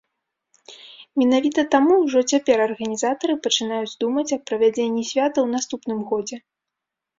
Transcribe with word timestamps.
Менавіта 1.21 1.61
таму 1.75 1.93
ўжо 2.05 2.19
цяпер 2.35 2.57
арганізатары 2.67 3.37
пачынаюць 3.45 3.97
думаць 4.07 4.27
аб 4.39 4.43
правядзенні 4.51 5.07
свята 5.13 5.35
ў 5.43 5.47
наступным 5.55 5.99
годзе. 6.13 6.45